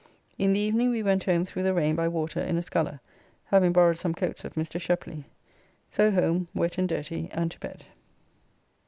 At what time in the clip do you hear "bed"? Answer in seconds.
7.59-7.85